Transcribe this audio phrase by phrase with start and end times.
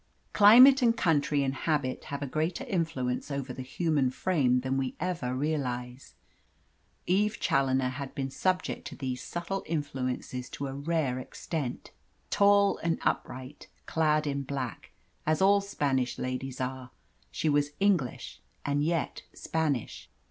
[0.33, 4.95] Climate and country and habit have a greater influence over the human frame than we
[4.99, 6.15] ever realise.
[7.05, 11.91] Eve Challoner had been subject to these subtle influences to a rare extent.
[12.31, 14.89] Tall and upright, clad in black,
[15.27, 16.89] as all Spanish ladies are,
[17.29, 20.09] she was English and yet Spanish.